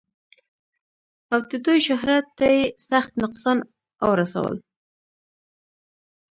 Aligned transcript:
او 1.33 1.39
د 1.49 1.51
دوي 1.65 1.79
شهرت 1.87 2.25
تۀ 2.37 2.45
ئې 2.53 2.61
سخت 2.89 3.11
نقصان 3.23 3.57
اورسولو 4.05 4.59